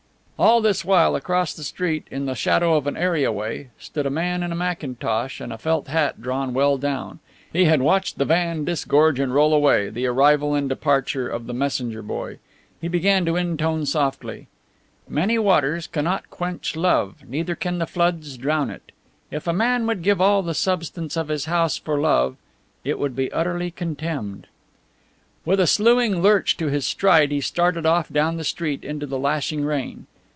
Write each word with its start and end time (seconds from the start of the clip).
All 0.43 0.59
this 0.59 0.83
while, 0.83 1.15
across 1.15 1.53
the 1.53 1.63
street, 1.63 2.07
in 2.09 2.25
the 2.25 2.33
shadow 2.33 2.73
of 2.75 2.87
an 2.87 2.97
areaway, 2.97 3.69
stood 3.77 4.07
a 4.07 4.09
man 4.09 4.41
in 4.41 4.51
a 4.51 4.55
mackintosh 4.55 5.39
and 5.39 5.53
a 5.53 5.57
felt 5.59 5.87
hat 5.87 6.19
drawn 6.19 6.51
well 6.55 6.79
down. 6.79 7.19
He 7.53 7.65
had 7.65 7.79
watched 7.83 8.17
the 8.17 8.25
van 8.25 8.65
disgorge 8.65 9.19
and 9.19 9.35
roll 9.35 9.53
away, 9.53 9.91
the 9.91 10.07
arrival 10.07 10.55
and 10.55 10.65
the 10.67 10.73
departure 10.73 11.29
of 11.29 11.45
the 11.45 11.53
messenger 11.53 12.01
boy. 12.01 12.39
He 12.81 12.87
began 12.87 13.23
to 13.25 13.35
intone 13.35 13.85
softly: 13.85 14.47
"'Many 15.07 15.37
waters 15.37 15.85
cannot 15.85 16.31
quench 16.31 16.75
love, 16.75 17.17
neither 17.27 17.53
can 17.53 17.77
the 17.77 17.85
floods 17.85 18.35
drown 18.35 18.71
it: 18.71 18.91
if 19.29 19.45
a 19.45 19.53
man 19.53 19.85
would 19.85 20.01
give 20.01 20.19
all 20.19 20.41
the 20.41 20.55
substance 20.55 21.15
of 21.15 21.27
his 21.27 21.45
house 21.45 21.77
for 21.77 21.99
love, 22.01 22.35
it 22.83 22.97
would 22.97 23.29
utterly 23.31 23.67
be 23.67 23.71
contemned.'" 23.73 24.47
With 25.45 25.59
a 25.59 25.67
sluing 25.67 26.19
lurch 26.23 26.57
to 26.57 26.65
his 26.69 26.87
stride 26.87 27.29
he 27.29 27.41
started 27.41 27.85
off 27.85 28.09
down 28.09 28.37
the 28.37 28.43
street, 28.43 28.83
into 28.83 29.05
the 29.05 29.19
lashing 29.19 29.63
rain. 29.63 30.07